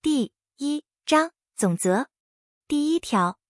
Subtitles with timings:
[0.00, 2.08] 第一章总则
[2.68, 3.40] 第一条，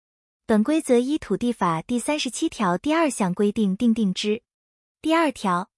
[0.47, 4.43] 本规则依土地法第三十七条第二项规定订定之。
[5.03, 5.71] 第二条，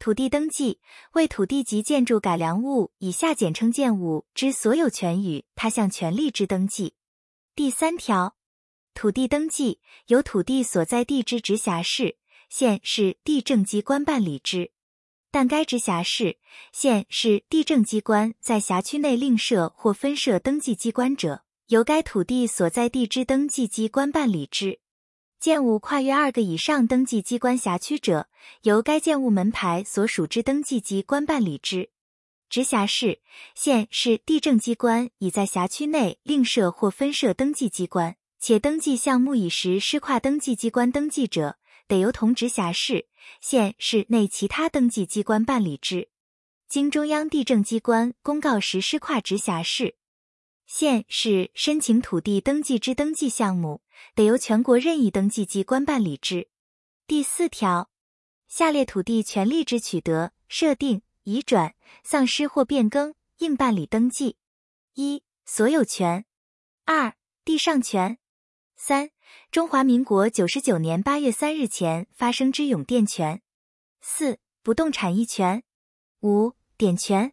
[0.00, 0.80] 土地登记
[1.12, 6.94] 为土地及建筑改良物（以下简称建物）之所有权与他项权利之登记。
[7.54, 8.36] 第三条，
[8.94, 14.72] 土地登记由土地所在地之直辖市、县市地政机关办理之。
[15.30, 16.38] 但该直辖市、
[16.72, 24.80] 县市地政机关在辖区内另设或分设登记机关者，由该土地所在地之登记机关办理之。
[25.38, 28.28] 建物跨越二个以上登记机关辖区者，
[28.62, 31.90] 由该建物门牌所属之登记机关办理之。
[32.48, 33.20] 直辖市、
[33.54, 41.57] 县市地政机关已在辖区内另设或分设登记机关，且登记项目已实施跨登记机关登记者。
[41.88, 43.08] 得由同直辖市、
[43.40, 46.10] 县市内其他登记机关办理之。
[46.68, 49.96] 经中央地政机关公告实施跨直辖市、
[50.66, 53.80] 县市申请土地登记之登记项目，
[54.14, 56.50] 得由全国任意登记机关办理之。
[57.06, 57.90] 第四条，
[58.46, 64.36] 下列土地权利之取得、设定、移转、丧失或变更，应办理登记：
[64.92, 66.24] 一、所有权；
[66.84, 67.14] 二、
[67.46, 68.18] 地上权；
[68.76, 69.10] 三。
[69.50, 73.40] 中华民国九十九年八月三日前发生之永电权，
[74.00, 75.62] 四不动产役权，
[76.20, 77.32] 五典权，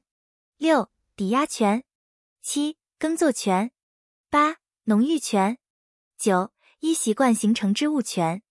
[0.58, 1.84] 六抵押权，
[2.42, 3.72] 七耕作权，
[4.30, 5.58] 八农域权，
[6.18, 8.42] 九依习惯形成之物权。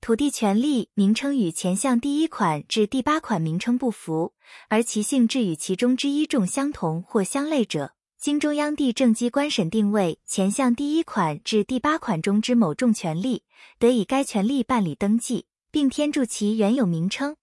[0.00, 4.34] 土地权利名称与前项第一款至第八款名称不符，
[4.68, 7.94] 而其性质与其中之一种相同或相类者。
[8.24, 13.44] 经中央地政机关审定为前项第一款至第八款中之某种权利，
[13.78, 17.36] 得以该权利办理登记，并添注其原有名称。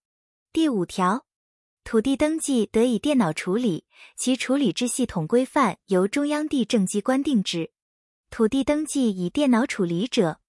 [0.51, 1.27] 第五条，
[1.83, 3.85] 土地登记得以电脑处理，
[4.17, 7.69] 其处理之系统规范由中央地政机关定之。
[8.31, 10.39] 土地登记以电脑处理者，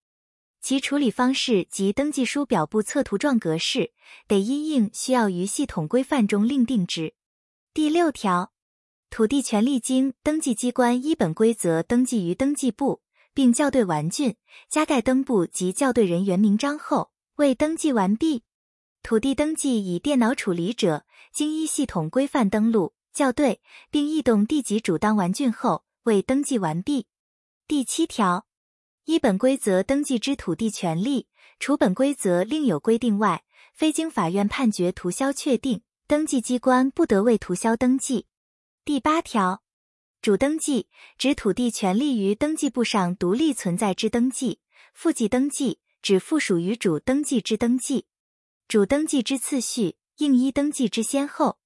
[0.63, 3.93] 其处理方式及登记书表簿测图状格式，
[4.27, 7.13] 得因应需要于系统规范中另定之。
[7.75, 8.52] 第六条。
[9.13, 13.03] 土地权利经登记机关依本规则登记于登记簿，
[13.35, 14.37] 并校对完竣，
[14.71, 18.45] 加盖登簿及校对人员名章后，未登记完毕。
[19.03, 27.07] 土地登记以电脑处理者，经依系统规范登录、校对，并异动地籍主当完竣后，未登记完毕。
[27.69, 28.47] 第七条，
[29.05, 31.29] 依本规则登记之土地权利，
[31.61, 33.45] 除本规则另有规定外，
[33.75, 38.25] 非经法院判决涂销确定，登记机关不得为涂销登记。
[38.85, 39.63] 第八条，
[40.21, 44.59] 主登记指土地权利于登记簿上独立存在之登记；
[44.93, 48.07] 附记登记指附属于主登记之登记。
[48.67, 51.61] 主登记之次序应依登记之先后，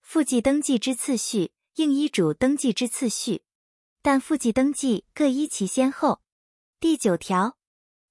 [0.00, 3.44] 附记登记之次序应依主登记之次序，
[4.02, 6.20] 但附记登记各依其先后。
[6.80, 7.56] 第九条，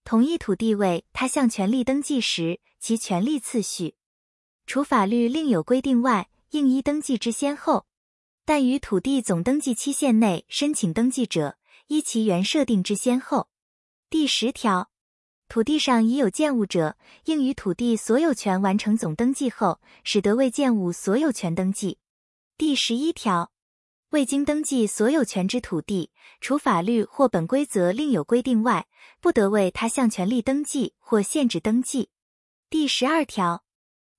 [0.06, 3.98] 同一土地为他项权利登记时，其权利次序，
[4.66, 7.86] 除法律另有规定外，应依登记之先后。
[8.48, 11.58] 但于土地总登记期限内申请登记者，
[11.88, 13.50] 依其原设定之先后。
[14.08, 14.92] 第十条，
[15.50, 21.98] 土地上已有建物者，应于土地所有权完成总登记后，使得为建物所有权登记。
[22.56, 23.52] 第十一条，
[24.12, 28.86] 未经登记所有权之土地，除法律或本规则另有规定外，
[29.20, 32.10] 不得为他项权利登记或限制登记。
[32.70, 33.65] 第十二条。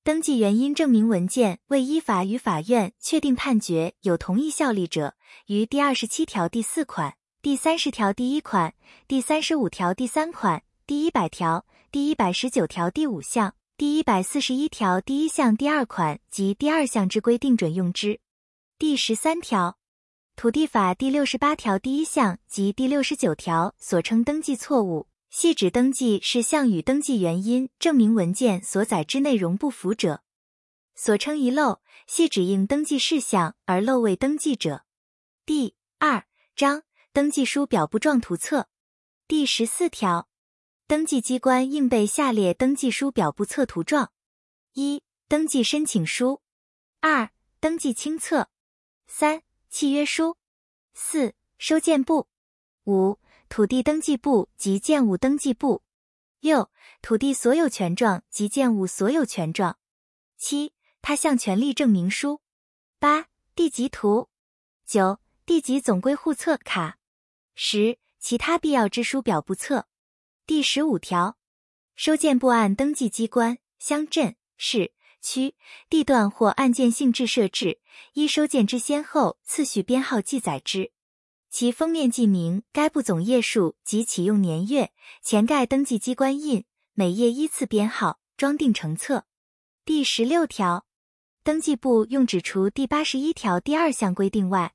[0.07, 8.75] 登记原因证明文件未依法与法院确定判决有同一效力者，于第二十七条第四款、第三十条第一款、
[9.09, 18.21] 第三十五条第三款、第一百条、第一百十九条第五项、第一百四十一条第一项第二款及第二项之规定准用之。
[18.79, 19.77] 第十三条，
[20.37, 25.09] 土地法第六十八条第一项及第六十九条所称登记错误。
[25.39, 30.23] 系指登记事项与登记原因证明文件所载之内容不符者，
[30.95, 34.87] 所称遗漏，系指应登记事项而漏未登记者。
[35.45, 36.25] 第二
[36.55, 38.71] 章登记书表簿状图册
[39.29, 40.27] 第十四条，
[40.87, 44.13] 登记机关应备下列登记书表簿测图状：
[44.73, 46.41] 一、登记申请书；
[47.01, 47.31] 二、
[47.61, 48.49] 登记清册；
[49.07, 50.39] 三、契约书；
[50.95, 52.27] 四、收件簿；
[52.85, 53.19] 五。
[53.49, 55.83] 土地登记簿及建物登记簿，
[56.41, 56.71] 六、
[57.01, 59.79] 土地所有权状及建物所有权状，
[60.37, 62.41] 七、他项权利证明书，
[62.99, 64.29] 八、地籍图，
[64.85, 66.99] 九、地籍总归户册卡，
[67.55, 69.87] 十、其他必要之书表簿册。
[70.45, 71.39] 第十五条，
[71.95, 75.55] 收件簿按登记机关、乡镇、市、区、
[75.89, 77.81] 地段或案件性质设置，
[78.13, 80.93] 依收件之先后次序编号记载之。
[81.59, 84.93] 其封面记明该部总页数及启用年月，
[85.23, 89.25] 前盖登记机关印，每页依次编号，装订成册。
[89.83, 90.85] 第十六条，
[91.43, 94.75] 登记簿用纸除第八十一条第二项规定外，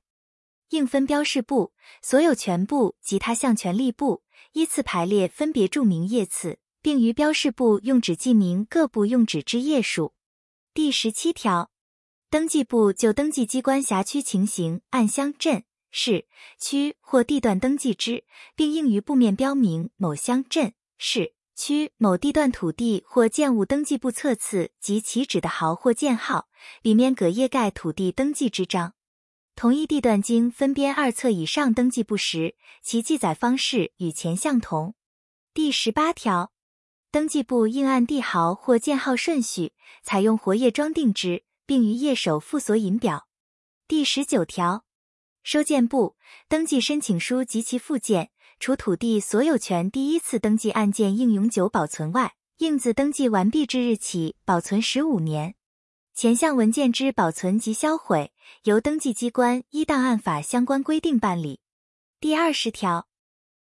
[0.70, 4.24] 应分标示部、所有权部及他项权利部
[4.54, 10.16] 依次排列，分别注明页次，并于标示部用纸记明各部用纸之页数。
[10.74, 11.70] 第十七条，
[12.32, 15.64] 登记簿就登记机关辖区情形，按乡镇。
[15.92, 16.26] 市
[16.58, 18.24] 区或地段登记之，
[18.56, 26.48] 并应于布面标明某乡镇、市区某地段土地或建物登记簿册次及其址的号或建号，
[26.82, 28.94] 里面隔页盖土地登记之章。
[29.56, 34.96] 同一地段经分编二册以上登记簿时，其记载方式与前相同。
[35.54, 36.54] 第十八条，
[37.12, 43.28] 登记簿应按地号或建号顺序，采用活页装订之，并于页首附索引表。
[43.88, 44.86] 第十九条。
[45.44, 46.16] 收件簿
[46.48, 48.30] 登记申请书及其附件，
[48.60, 55.56] 除土地所有权第一次登记案件应永久保存外，应自登记完毕之日起保存十五年。
[56.14, 58.32] 前项文件之保存及销毁，
[58.66, 61.60] 由登记机关依档案法相关规定办理。
[62.20, 63.08] 第二十条，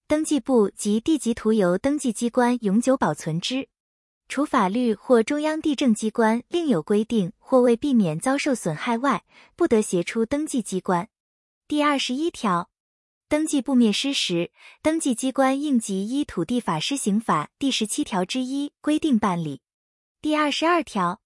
[0.08, 3.70] 登记簿及地籍图由登记机关永久保存之，
[4.28, 9.24] 除法律或中央地政机关另有规定或为避免遭受损害外，
[9.56, 11.08] 不得携出登记机关。
[11.70, 12.72] 第二十一条，
[13.28, 14.52] 登记簿灭失时，
[14.82, 19.62] 登记机关应即依土地法施行法第十七条之一规定办理。
[20.20, 21.22] 第二十二条，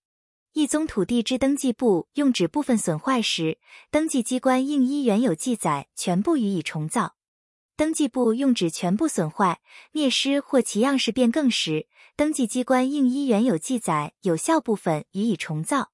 [0.52, 3.58] 一宗土地之登记簿用纸部分损坏时，
[3.90, 7.16] 登记机关应依原有记载全部予以重造。
[7.78, 9.62] 登记簿用纸全部损坏、
[9.94, 11.88] 灭失或其样式变更时，
[12.18, 15.94] 登记机关应依原有记载有效部分予以重造。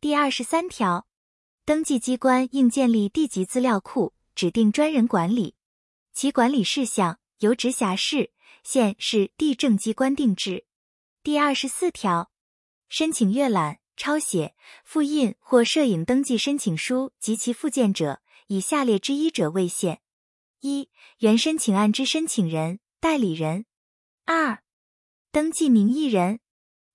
[0.00, 1.06] 第二十三条。
[1.64, 5.54] 登记机关应建立地籍资料库，指定专人管理，
[6.12, 8.32] 其管理事项由直辖市、
[8.64, 10.66] 县市地政机关定制。
[11.22, 12.32] 第二十四条，
[12.88, 20.00] 申请阅览、抄写、复印或摄影登记申请书及其附件者，以下列之一者为限：
[20.62, 23.66] 一、原申请案之申请人、代理人；
[24.24, 24.64] 二、
[25.30, 26.38] 登记名义人；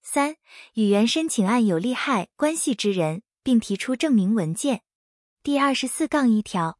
[0.01, 0.35] 三、
[0.73, 3.23] 与原申请案有利害关系之人。
[3.47, 4.81] 并提出证明文件。
[5.41, 6.79] 第二十四杠一条，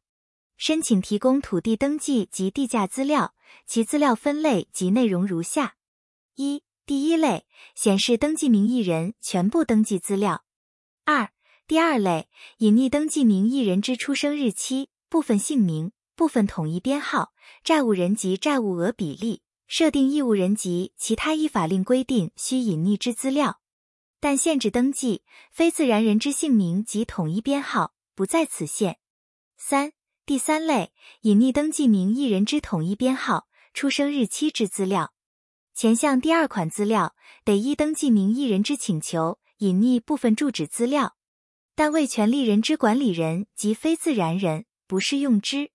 [0.58, 3.34] 申请提供土地登记及地价资料，
[3.66, 5.76] 其资料分类及内容如下：
[6.34, 10.42] 一、第一类显示登记名义人全部登记资料；
[11.06, 11.30] 二、
[11.66, 12.28] 第二类
[12.58, 17.32] 隐匿登记名义人之出生日期、部分姓名、部分统一编号、
[17.64, 23.58] 债务人及债务额比例、设定义务人及其他依法令规定需隐匿之资料。
[24.20, 28.98] 但限制登记非自然人之姓名及统一编号不在此限。
[29.56, 29.92] 三、
[30.26, 30.92] 第三类
[31.22, 35.12] 隐匿登记名义人之统一编号、出生日期之资料。
[35.74, 41.16] 前项第二款资料得依登记名义人之请求隐匿部分住址资料，
[41.76, 45.70] 但为权利人之管理人及非自然人不适用之。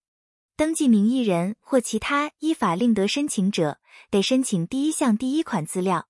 [0.55, 3.79] 登记名义人或其他依法令得申请者，
[4.09, 6.07] 得申请第一项第一款资料。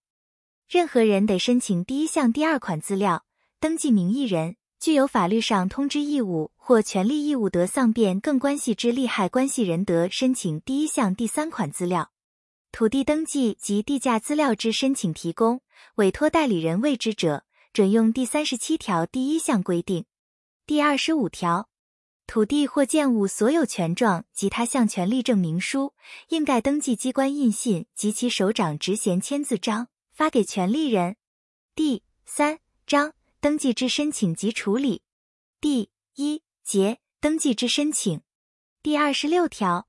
[0.73, 3.25] 任何人得申请第一项第二款资料。
[3.59, 12.09] 登记名义人具有法律上通知义务或权利义务得丧变更关系之利害关系人得申请第一项第三款资料。
[12.71, 15.62] 土地登记及地价资料之申请提供，
[15.98, 20.05] 委托代理人未知者，准用第三十七条第一项规定。
[20.65, 21.69] 第二十五条，
[22.25, 25.93] 土地或建物所有权状及他项权利证明书，
[26.29, 29.89] 应盖登记机关印信及其首长职衔签字章。
[30.13, 31.17] 发给权利人。
[31.75, 35.01] 第三章登记之申请及处理。
[35.60, 38.22] 第一节登记之申请。
[38.84, 39.88] 第二十六条，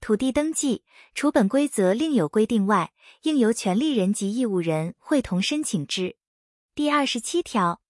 [0.00, 0.84] 土地登记
[1.14, 6.16] 除本规则另有规定外，应由权利人及义务人会同申请之。
[6.74, 7.82] 第二十七条，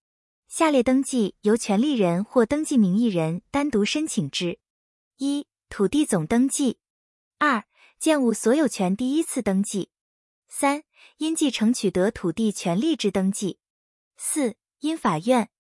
[0.49, 4.59] 下列登记由权利人或登记名义人单独申请之：
[5.19, 6.79] 一、土地总登记；
[7.39, 7.65] 二、
[8.01, 9.91] 建物所有权第一次登记；
[10.49, 10.85] 三。
[11.19, 13.59] 因继承取得土地权利之登记；
[14.17, 15.51] 四、因法院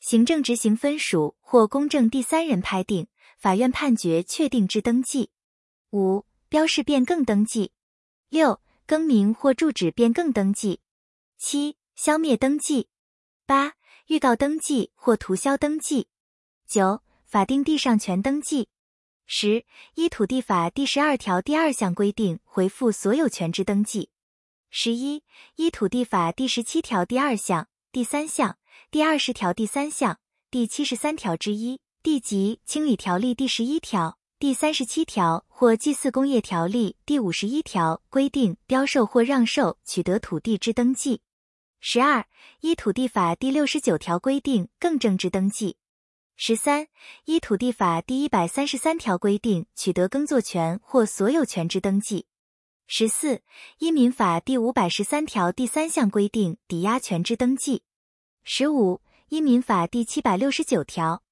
[0.00, 3.06] 行政执行分属或公证第三人拍定、
[3.38, 5.30] 法院判决确定之登记；
[5.90, 7.70] 五、标示变更登记；
[8.28, 10.80] 六、更名或住址变更登记；
[11.36, 12.88] 七、消灭登记；
[13.46, 13.74] 八、
[14.08, 16.08] 预告登记或涂销登记；
[16.66, 18.66] 九、法定地上权登记；
[19.26, 24.10] 十、依土地法第十二条第二项规定回复所有权之登记。
[24.70, 25.24] 十一、
[25.56, 28.58] 依土地法第十七条第二项、第三项、
[28.90, 30.18] 第二十条第三项、
[30.50, 41.22] 第七十三条之一、地籍清理条例第十一条、第三十七条或祭祀工业条例第五十一条规定标售或让售取得土地之登记。
[41.80, 42.26] 十二、
[42.60, 45.76] 依土地法第六十九条规定更正之登记。
[46.36, 46.86] 十三、
[47.24, 52.27] 依土地法第一百三十三条规定取得耕作权或所有权之登记。
[52.90, 53.42] 十四、
[53.80, 57.82] 依民法第五百十三条第三项规定抵押权之登记。
[58.44, 61.22] 十五、依民法第七百六十九条、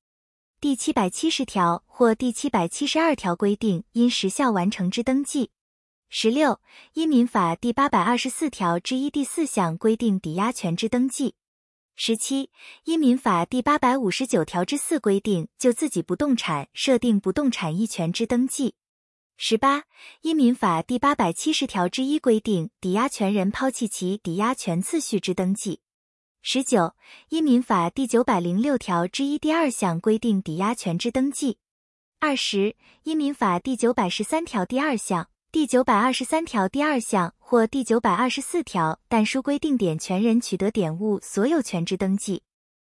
[0.61, 5.51] 第七百七十条或第七百七十二条规定因时效完成之登记。
[6.11, 6.61] 十六、
[6.93, 11.31] 依民法第八百二十四条之一第四项规定抵押权之登记；
[11.95, 12.51] 十七、
[12.85, 18.75] 依民法第八百五十九条之四规定就自己不动产设定不动产役权之登记；
[19.39, 19.85] 十八、
[20.23, 25.81] 依民法第八百七十条之一规定抵押权人抛弃其抵押权次序之登记；
[26.41, 26.95] 十九、
[27.29, 31.59] 依民法第九百零六条之一第二项规定抵押权之登记；
[32.19, 35.29] 二十、依民法第九百十三条第二项。
[35.53, 42.43] 第九百二十三条第二项或第九百二十四条但书规定典权人取得典物所有权之登记。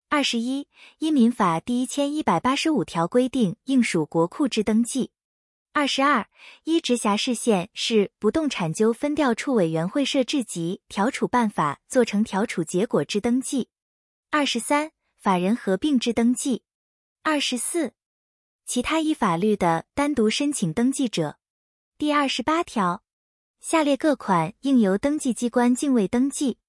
[0.09, 0.67] 二十一、
[0.99, 5.11] 依民法第一千一百八十五条规定应属国库之登记。
[5.75, 6.27] 二十二、
[6.65, 13.69] 一直辖市县市不动产纠纷调处委员会设置及调处办法做成调处结果之登记。
[14.29, 16.61] 二十三、法人合并之登记。
[17.23, 17.93] 二十四、
[18.67, 21.39] 其他依法律的单独申请登记者。
[21.97, 23.03] 第二十八条，
[23.59, 26.59] 下列各款应由登记机关境未登记：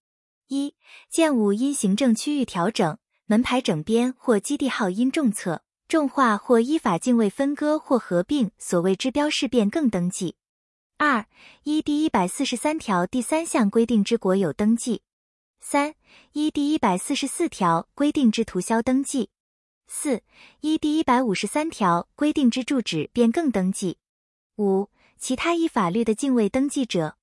[0.47, 0.75] 一、
[1.11, 2.97] 建物因行政区域调整、
[3.27, 10.35] 门牌整编或基地号因重测、重划或依法境未分割或合并所谓之标示变更登记；
[10.97, 11.27] 二、
[11.65, 15.01] 依第一百四十三条第三项规定之国有登记；
[15.61, 15.95] 三、
[16.33, 19.29] 依第一百四十四条规定之涂销登记；
[19.87, 20.23] 四、
[20.61, 23.97] 依第一百五十三条规定之住址变更登记；
[24.57, 24.89] 五。
[25.17, 27.17] 其他依法律的境未登记者，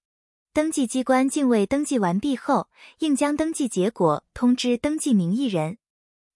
[0.54, 2.68] 登记机关境未登记完毕后，
[3.00, 5.78] 应将登记结果通知登记名义人。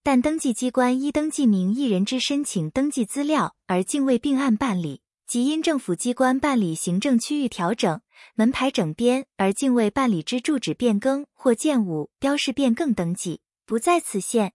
[0.06, 8.00] 但登记机关依登记名义人之申请登记资料而境未并案办理，即因政府机关办理行政区域调整、
[8.36, 14.52] 门牌整编而境未办理之住址变更或建物标示变更登记，不在此限。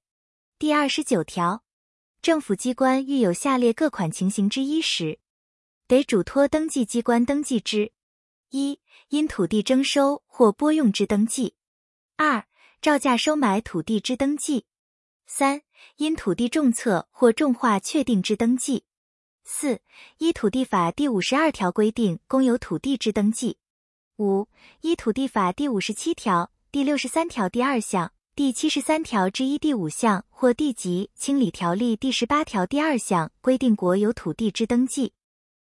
[0.57, 1.63] 第二十九条，
[2.21, 5.19] 政府机关遇有下列各款情形之一时，
[5.85, 7.91] 得嘱托登记机关登记之：
[8.51, 8.79] 一、
[9.09, 11.55] 因土地征收或拨用之登记；
[12.15, 12.45] 二、
[12.81, 14.63] 照价收买土地之登记；
[15.33, 15.61] 三、
[15.95, 18.83] 因土地重测或重划确定之登记；
[19.45, 19.79] 四、
[20.17, 23.55] 依土地法第五十二条规定公有土地之登记；
[24.17, 24.49] 五、
[24.81, 35.13] 依土地法第五十七条、第六十三条第二项、第七十三条之一第五项或地级清理条例第十八条第二项规定国有土地之登记。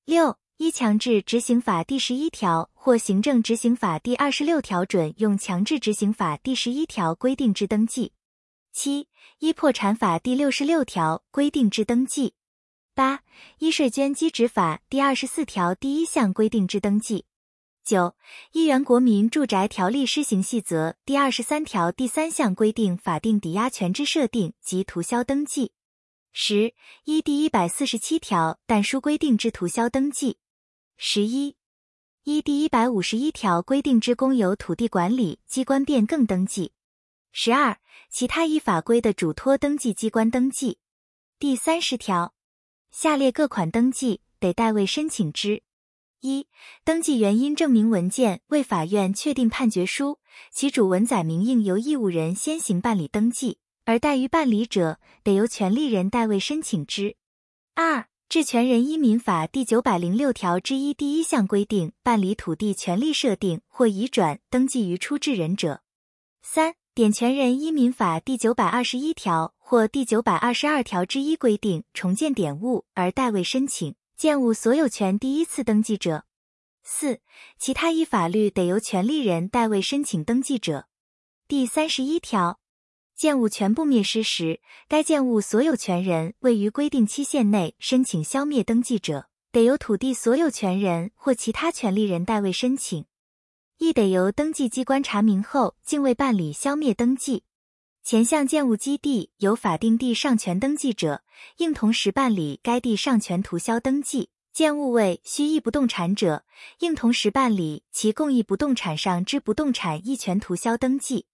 [0.04, 8.12] 六、依强制执行法第十一条或行政执行法第二十六条准用强制执行法第十一条规定之登记。
[8.72, 9.08] 七、
[9.38, 12.34] 依破产法第六十六条规定之登记。
[12.94, 13.22] 八、
[13.58, 17.26] 依税捐基执法第二十四条第一项规定之登记。
[17.84, 18.16] 九、
[18.52, 25.72] 依原国民住宅条例施行细则第二十三条第三项规定法定抵押权之设定及涂销登记。
[26.32, 30.38] 十依第一百四十七条但书规定之涂销登记；
[30.96, 31.56] 十一
[32.24, 36.72] 依第一百五十一条规定之公有土地管理机关变更登记；
[37.38, 37.76] 十二
[38.08, 40.78] 其他依法规的嘱托登记机关登记。
[41.38, 42.32] 第三十条，
[42.90, 45.62] 下列各款登记得代位申请之：
[46.20, 46.48] 一、
[46.82, 50.18] 登记原因证明文件为法院确定判决书，
[50.50, 53.58] 其主文载明应由义务人先行办理登记。
[53.84, 57.16] 而怠于办理者，得由权利人代位申请之。
[57.74, 65.82] 二、质权人依民法第九百零六条之一第一项规定办理土地权利设定或移转登记于出质人者。
[66.40, 76.24] 三、典权人依民法第九百二十一条或第九百二十二条之一规定重建典物而代位申请建物所有权第一次登记者。
[76.82, 77.20] 四、
[77.58, 80.86] 其他依法律得由权利人代位申请登记者。
[81.46, 82.60] 第三十一条。
[83.14, 93.04] 建物全部灭失时，该建物所有权人未于规定期限内申请消灭登记者，得由土地所有权人或其他权利人代位申请，
[93.78, 97.44] 亦得由登记机关查明后，竟未办理消灭登记。
[98.02, 101.22] 前项建物基地有法定地上权登记者，
[101.58, 106.44] 应同时办理该地上权涂销登记；建物为虚役不动产者，
[106.78, 111.26] 应同时办理其共役不动产上之不动产役权涂销登记。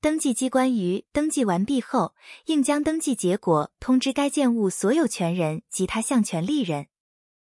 [0.00, 2.14] 登记机关于登记完毕后，
[2.46, 6.86] 应将登记结果通知该建物所有权人及他项权利人。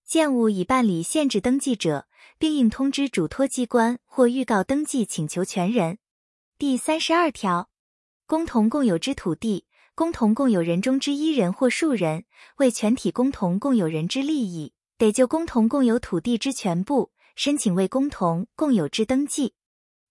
[0.06, 2.08] 建物已办理限制登记者，
[2.40, 6.00] 并应通知嘱托机关或预告登记请求权人。
[6.58, 7.70] 第三十二条，
[8.26, 12.24] 共同共有之土地，共同共有人中之一人或数人，
[12.58, 19.54] 为全体共同共有人之利益，得就共同共有土地之全部，申请为共同共有之登记。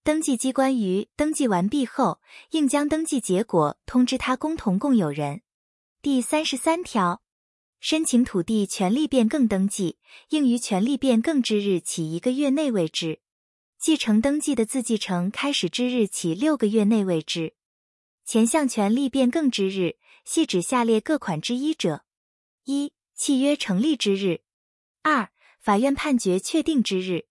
[0.03, 2.21] 登记机关于登记完毕后，
[2.51, 5.41] 应将登记结果通知他共同共有人。
[6.01, 7.21] 第三十三条。
[7.79, 9.97] 申请土地权利变更登记，
[10.29, 13.21] 应于权利变更之日起一个月内为之；
[13.79, 17.53] 继承登记的自继承开始之日起六个月内为之。
[18.25, 19.95] 前项权利变更之日，
[20.25, 22.03] 系指下列各款之一者：
[22.65, 24.41] 一、契约成立之日；
[25.01, 25.29] 二、
[25.61, 27.27] 法院判决确定之日；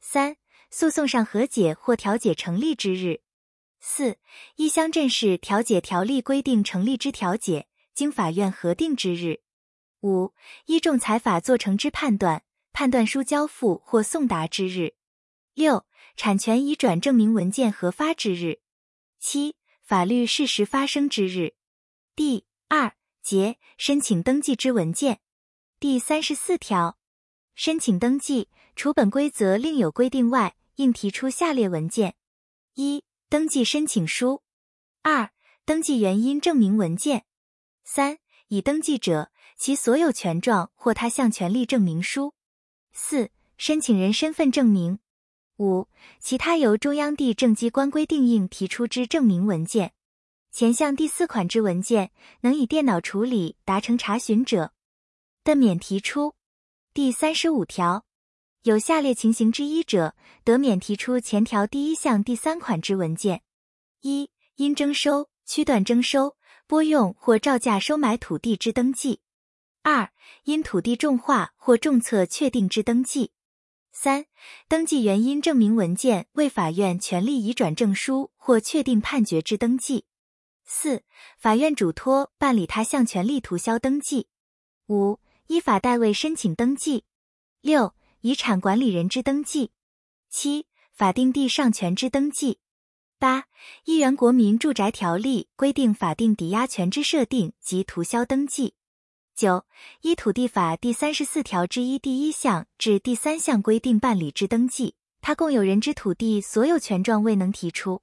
[0.00, 0.36] 三、
[0.70, 3.20] 诉讼上和解或调解成立之日；
[3.80, 4.18] 四、
[4.56, 9.43] 依乡镇市调解条例规定成立之调解，经法院核定之日。
[10.04, 10.34] 五、
[10.66, 12.44] 依仲裁法做成之判断，
[12.74, 14.92] 判断书交付或送达之日；
[15.54, 18.60] 六、产权移转证明文件核发之日；
[19.18, 21.54] 七、法律事实发生之日。
[22.14, 25.20] 第二节申请登记之文件
[25.80, 26.98] 第三十四条，
[27.54, 32.14] 申请登记，除本规则另有规定外，应提出下列文件：
[32.74, 34.42] 一、登记申请书；
[35.00, 35.30] 二、
[35.64, 37.20] 登记原因证明文件；
[37.82, 38.18] 三、
[38.48, 39.30] 已登记者。
[39.56, 42.34] 其所有权状或他项权利证明书；
[42.92, 44.98] 四、申请人身份证明；
[45.58, 49.92] 五、其他由中央地政机关规定应提出之证明文件。
[50.50, 54.72] 前项第四款之文件，能以电脑处理达成查询者，
[55.42, 56.34] 得免提出。
[56.92, 58.04] 第三十五条，
[58.62, 63.42] 有下列情形之一者，得免提出前条第一项第三款之文件：
[64.02, 66.36] 一、因征收、区段征收、
[66.68, 69.20] 拨用或照价收买土地之登记。
[69.84, 70.10] 二、
[70.44, 73.32] 因土地重划或重测确定之登记；
[73.92, 74.24] 三、
[74.66, 80.04] 登记原因证明文件为法院权利移转证书或确定判决之登记；
[80.64, 81.02] 四、
[81.36, 84.28] 法院嘱托办理他项权利涂销登记；
[84.88, 87.02] 五、依法代位申请登记；
[87.60, 89.68] 六、遗产管理人之登记；
[90.30, 92.56] 七、法定地上权之登记；
[93.18, 93.44] 八、
[93.84, 98.72] 一元国民住宅条例规定法定抵押权之设定及涂销登记。
[99.36, 99.64] 九、
[100.02, 108.02] 依土地法第三十四条之一第一项至第三项规定办理之登记，他共有人之土地所有权状未能提出。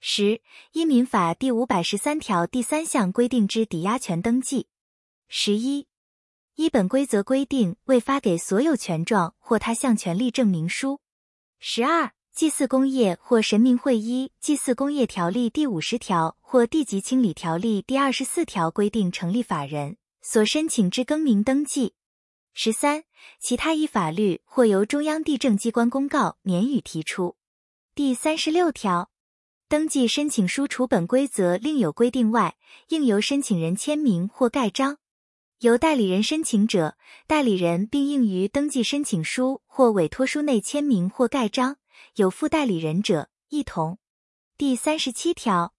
[0.00, 0.40] 十、
[0.72, 4.66] 依民法第五百十三条第三项规定之抵押权登记。
[5.28, 5.86] 十一、
[6.56, 11.00] 依本规则规定未发给所有权状或他项权利证明书。
[11.60, 19.98] 十二、祭祀工业或神明会依祭祀工业条例第五十条或地级清理条例第二十四条规定成立法人。
[20.26, 21.92] 所申请之更名登记。
[22.54, 23.04] 十三、
[23.38, 27.36] 其他依法律或由中央地政机关公告免予提出。
[27.94, 29.10] 第三十六条，
[29.68, 32.56] 登记申请书除本规则另有规定外，
[32.88, 34.96] 应由申请人签名或盖章。
[35.58, 41.74] 由代理人申请者，代理人并应于登记申请书或委托书内签名或盖章；
[42.14, 43.98] 有附代理人者，一同。
[44.56, 45.74] 第三十七条，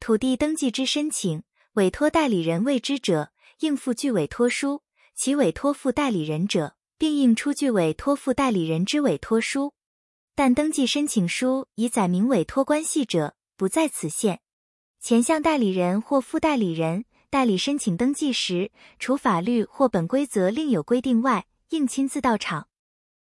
[0.00, 1.42] 土地登记之申请，
[1.74, 3.31] 委托代理人未知者。
[3.62, 4.82] 应附具委托书，
[5.14, 9.72] 其委托付代理人者，并应出具委托付代理人之委托书。
[10.34, 14.40] 但登记申请书已载明委托关系者，不在此限。
[14.98, 22.66] 前项代理人或附代理人代理申请登记时，除法律或本规则另有规定外，应亲自到场，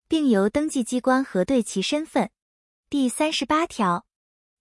[0.07, 2.31] 并由登记机关核对其身份。
[2.89, 4.07] 第三十八条，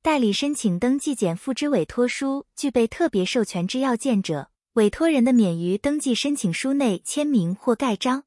[0.02, 4.50] 代理申请登记减附之委托书具备特别授权之要件者。
[4.74, 8.24] 委托人的免于登记申请书内签名或盖章。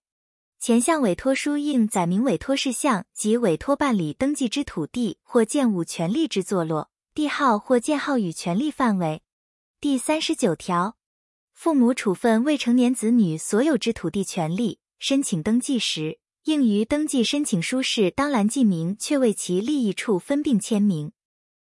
[0.59, 9.23] 前项委托书应载明委托事项及委托办理登记之土地或建物权利之坐落、地号或建号与权利范围。
[9.81, 10.97] 第三十九条，
[11.51, 21.11] 父母处分未成年子女所有之土地权利，申请登记时，应于登记申请书是当栏记明，确为其利益处分并签名。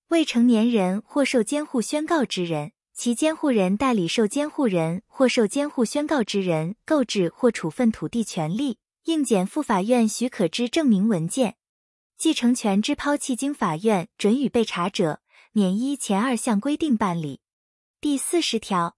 [0.07, 2.71] 未成年人或受监护宣告之人。
[3.01, 11.55] 其监护人代理受监护人或受监护宣告之人购置或处分土地权利，应检附法院许可之证明文件。
[12.17, 15.21] 继承权之抛弃经法院准予被查者，
[15.53, 17.39] 免依前二项规定办理。
[18.01, 18.97] 第四十条，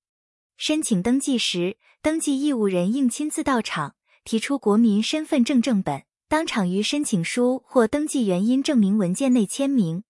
[0.58, 10.04] 申请登记时，登记义务人应亲自到场，提出国民身份证正本，当场于申请书或登记原因证明文件内签名。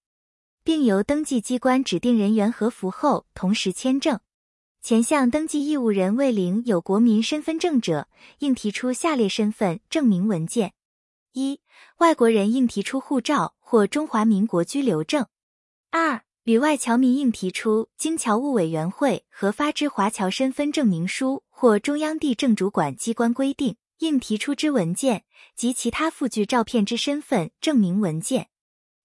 [0.63, 4.19] 并由登记机关指定人员核符后同时签证。
[4.81, 8.07] 前项登记义务人未领有国民身份证者，
[8.39, 10.73] 应提出下列身份证明文件：
[11.33, 11.61] 一、
[11.97, 15.25] 外国人应提出护照或中华民国居留证；
[15.91, 28.45] 二、旅外侨民应提出经侨务委员会核发之华侨身份证明书或中央地政主管机关规定应提出之文件及其他附具照片之身份证明文件；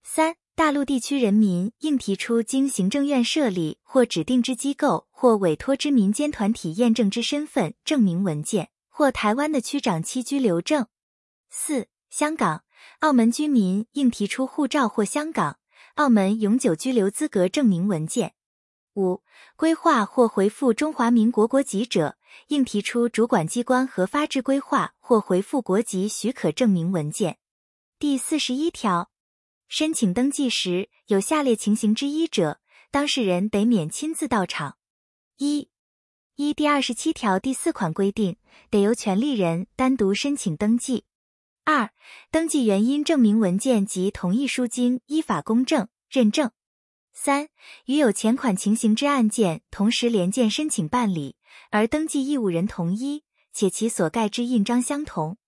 [0.03, 0.37] 三。
[0.57, 10.87] 大陆地区人民应提出经行政院设立或指定之机构或委托之民间团体验证之身份证明文件，或台湾的区长期居留证。
[11.51, 12.65] 四、香港、
[13.01, 15.59] 澳门居民应提出护照或香港、
[15.97, 18.33] 澳门永久居留资格证明文件。
[18.95, 19.21] 五、
[19.57, 22.17] 规划或回复中华民国国籍者，
[22.49, 27.37] 应提出主管机关核发之规划或回复国籍许可证明文件。
[27.99, 29.11] 第四十一条。
[29.69, 34.79] 申请登记时有下列情形之一者，当事人得免亲自到场：
[35.39, 35.69] 一、
[36.37, 38.37] 一第二十七条第四款规定，
[38.71, 41.03] 得由权利人单独申请登记；
[41.65, 41.91] 二、
[42.31, 46.51] 登记原因证明文件及同意书经依法公证认证；
[47.13, 47.49] 三、
[47.87, 51.37] 与有前款情形之案件同时联件申请办理，
[51.71, 55.39] 而登记义务人同一，且其所盖之印章相同。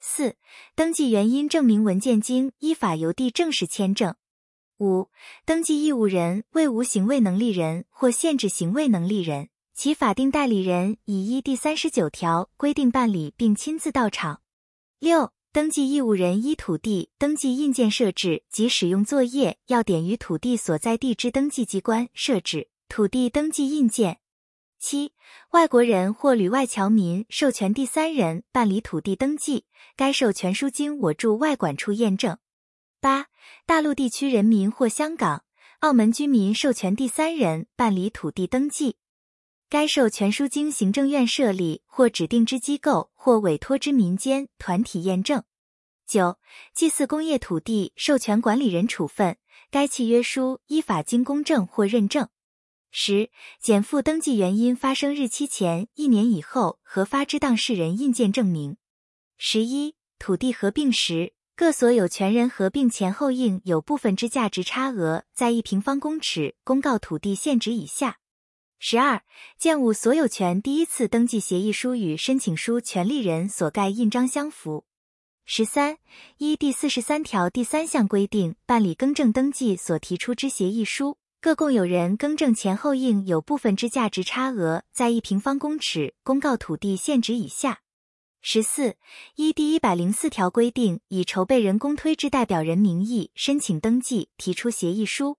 [0.00, 0.36] 四、
[0.74, 4.14] 登记原因证明文件经依法邮递正式签证。
[4.78, 5.10] 五、
[5.44, 14.40] 登记义务人为无行为能力人或限制行为能力人，其法定代理人已依第三十九条规定办理并亲自到场。
[14.98, 24.19] 六、登记义务人依土地登记印件设置及使用作业要点于土地所在地之登记机关设置土地登记印件。
[24.80, 25.12] 七、
[25.50, 32.38] 外国人或旅外侨民授权第三人办理土地登记，该授权书经我驻外管处验证。
[32.98, 33.26] 八、
[33.66, 35.44] 大陆地区人民或香港、
[35.80, 38.96] 澳门居民授权第三人办理土地登记，
[39.68, 45.44] 该授权书经行政院设立或指定之机构或委托之民间团体验证。
[46.06, 46.38] 九、
[46.74, 49.36] 祭祀工业土地授权管理人处分，
[49.70, 52.30] 该契约书依法经公证或认证。
[52.90, 58.76] 十、减负登记原因发生日期前一年以后核发之当事人印鉴证明。
[59.38, 68.18] 十一、土地合并时，各所有权人合并前后应有部分之价值差额在一平方公尺公告土地限值以下。
[68.78, 69.22] 十二、
[69.58, 74.84] 建物所有权第一次登记协议书与申请书权利人所盖印章相符。
[75.44, 75.98] 十三、
[76.38, 81.18] 依第四十三条第三项规定办理更正登记所提出之协议书。
[81.42, 87.80] 各共有人更正前后应有部分之价值差额在一平方公尺公告土地限值以下。
[88.42, 88.96] 十四、
[89.36, 95.38] 依第一百零四条规定，以筹备人公推之代表人名义申请登记，提出协议书。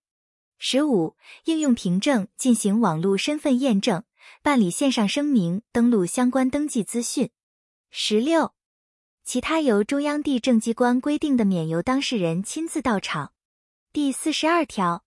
[0.58, 4.04] 十五、应用凭证进行网络身份验证，
[4.42, 7.30] 办理线上声明，登录相关登记资讯。
[7.92, 8.54] 十六、
[9.24, 13.34] 其他由中央地政机关规定的，免由当事人亲自到场。
[13.94, 15.04] 第四十二条。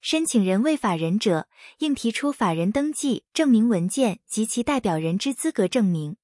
[0.00, 1.46] 申请人为法人者，
[1.78, 6.14] 应提出法人登记证明文件及其代表人之资格证明；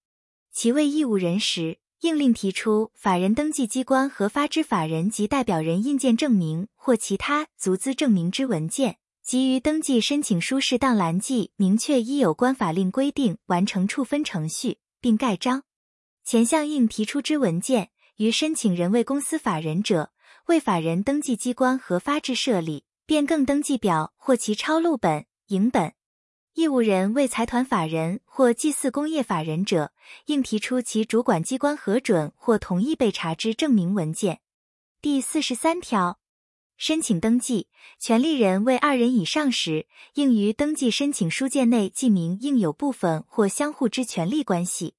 [0.50, 15.64] 其为义务人时，应另提出法人登记机关核发之法人及代表人印鉴证明或其他足资证明之文件，及于登记申请书适当栏记明确依有关法令规定完成处分程序，并盖章。
[16.24, 20.12] 前项应提出之文件，于申请人为公司法人者，
[20.46, 22.84] 为法人登记机关核发之设立。
[23.06, 25.94] 变更登记表或其抄录本、影本，
[26.54, 29.92] 义务人为财团法人或祭祀工业法人者，
[30.24, 34.40] 应提出其主管机关核准或同意被查之证明文件。
[35.00, 36.18] 第四十三条，
[36.76, 37.68] 申请登记
[38.00, 44.96] 权利人为二人以上时，应于登记申请书件内记明应有部分或相互之权利关系。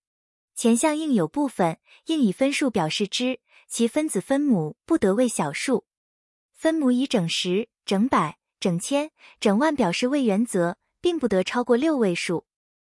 [0.56, 5.84] 前项应有部分，应以分数表示之，其分子分母不得为小数。
[6.58, 7.70] 分母以整十。
[7.86, 12.46] 整百、整千、整万表示为原则，并不得超过六位数。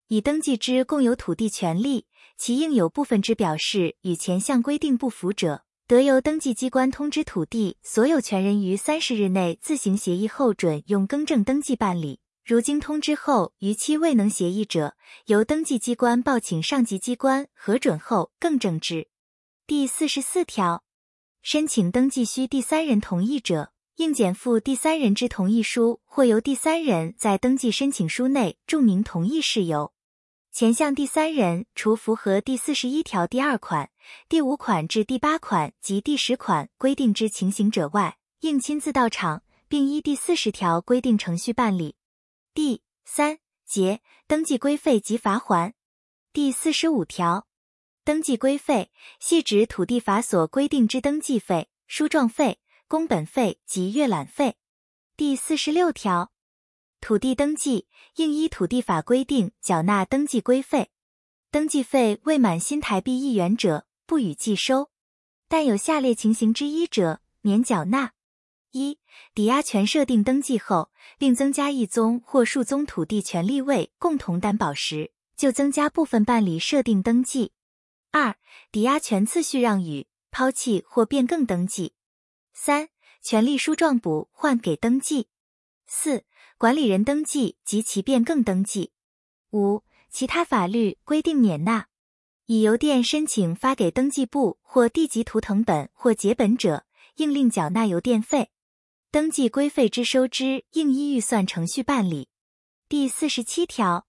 [0.10, 12.20] 已登记之共有土地权利，其应有部分之表示与前项规定不符者，得由登记机关通知土地所有权人于三十日内自行协议后准用更正登记办理。
[12.44, 14.98] 如经通知后逾期未能协议者，
[15.28, 19.08] 由登记机关报请上级机关核准后更正之。
[19.66, 20.84] 第四十四条，
[21.42, 23.72] 申请登记需第三人同意者。
[23.96, 29.94] 应减负第三人之同意书，或由第三人在登记申请书内注明同意事由。
[30.52, 33.92] 前项第三人除符合第四十一条第二款、
[34.28, 41.96] 第五款至第八款及第十款规定之情形者外，应亲自到场，并依第四十条规定程序办理。
[42.56, 45.74] 第三、节登记规费及罚还。
[46.34, 47.46] 第四十五条，
[48.04, 54.56] 登记规费系指土地法所规定之登记费、书状费、工本费及阅览费。
[55.16, 56.32] 第四十六条，
[57.00, 60.90] 土地登记应依土地法规定缴纳登记规费，
[61.52, 64.90] 登记费未满新台币一元者不予计收，
[65.48, 68.14] 但有下列情形之一者免缴纳。
[68.72, 68.98] 一、
[69.36, 77.52] 抵押权设定登记后，另增加一宗或数宗土地权利位共同担保时，就增加部分办理设定登记。
[78.12, 78.36] 二、
[78.72, 81.94] 抵押权次序让与、抛弃或变更登记。
[82.54, 82.90] 三、
[83.22, 85.28] 权利书状补换给登记。
[85.88, 86.26] 四、
[86.58, 88.92] 管理人登记及其变更登记。
[89.52, 91.88] 五、其他法律规定免纳。
[92.48, 98.52] 以邮电申请发给登记部或地籍图腾本或结本者，应另缴纳邮电费。
[99.10, 102.28] 登记规费之收支，应依预算程序办理。
[102.90, 104.06] 第四十七条，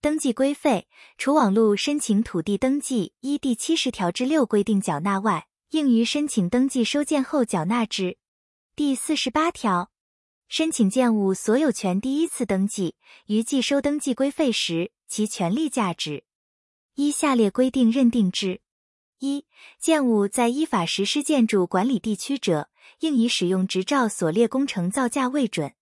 [0.00, 8.16] 登记规费除网络申请土地登记依第七十条之六规定缴纳外，应于申请登记收件后缴纳之。
[8.76, 9.90] 第四十八条，
[10.48, 12.94] 申请建物所有权第一次登记，
[13.26, 16.22] 于计收登记规费时，其权利价值
[16.94, 18.60] 依下列规定认定之：
[19.18, 19.46] 一、
[19.80, 22.68] 建物在依法实施建筑管理地区者。
[23.00, 25.74] 应以使用执照所列工程造价为准。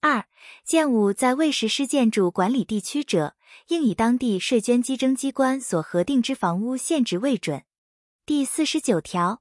[0.00, 0.26] 二、
[0.64, 3.34] 建物在未实施建筑管理地区者，
[3.72, 7.62] 应以当地税捐稽征机关所核定之房屋现值为准。
[8.26, 9.40] 第四十九条，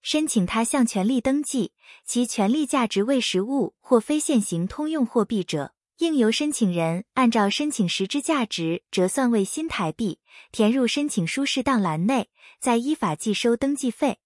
[0.00, 1.72] 申请他项权利登记，
[2.06, 10.20] 其权利价值为实物或非现行通用货币者，应由申请人按照申请时之价值折算为新台币，
[10.52, 12.28] 填入申请书适当栏内，
[12.60, 14.20] 再依法计收登记费。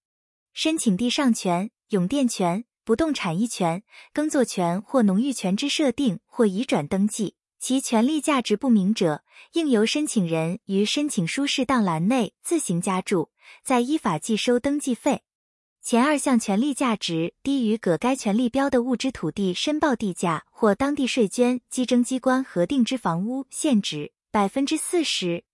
[0.53, 1.71] 申请地上权。
[1.89, 3.83] 永电权、不动产一权、
[4.13, 13.31] 耕作权或农域权之设定或移转登记，其权利价值不明者，应由申请人于申请书适当栏内自行加注，
[13.65, 15.23] 再依法计收登记费。
[15.83, 25.45] 前二项权利价值低于葛该权利标的物之土地申报地价或当地税捐稽征机关核定之房屋现值百分之四十。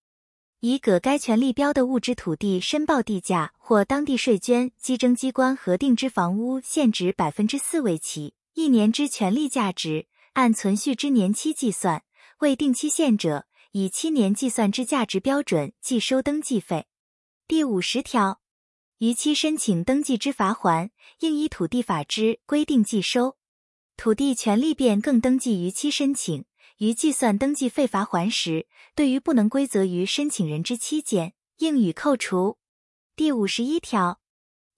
[0.60, 12.00] 以葛该权利标的物之土地申报地价或当地税捐稽征机关核定之房屋现值百分之四为起，一年之权利价值，按存续之年期计算；
[12.40, 16.86] 未定期限者，以七年计算之价值标准计收登记费。
[17.46, 18.40] 第五十条，
[18.98, 23.36] 逾期申请登记之罚还，应依土地法之规定计收。
[23.96, 26.44] 土地权利变更登记逾期申请。
[26.78, 28.66] 于计算登记费罚还时，
[28.96, 32.58] 对于不能归责于申请人之期间，应予扣除。
[33.14, 34.18] 第五十一条，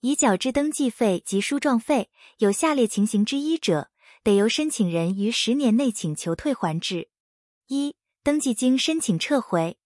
[0.01, 3.89] 已缴之登记费及书状费，有下列情形之一者，
[4.27, 7.07] 得由申请人于十年内请求退还之：
[7.67, 9.77] 一、登记经申请撤回；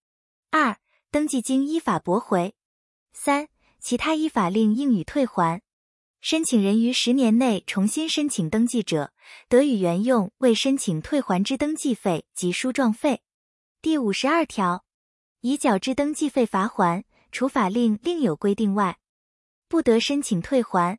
[0.49, 0.79] 二、
[1.11, 2.53] 登记经依法驳回；
[3.13, 3.49] 三、
[3.79, 5.61] 其他依法令应予退还。
[6.21, 9.13] 申请人于十年内重新申请登记者，
[9.47, 13.21] 得与原用未申请退还之登记费及书状费。
[13.79, 14.83] 第五十二条，
[15.41, 18.97] 已缴之登记费罚还，除法令另有规定外，
[19.67, 20.97] 不得申请退还。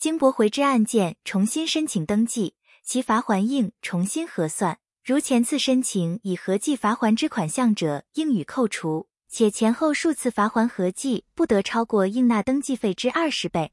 [0.00, 4.78] 经驳回之案件重新申请登记，其罚还应重新核算。
[5.04, 13.72] 如前次申请已合计罚还之款项者，应予扣除，且前后数次罚还合计不得超过应纳登记费之二十倍。